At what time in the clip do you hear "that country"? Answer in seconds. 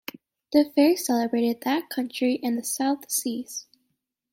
1.61-2.39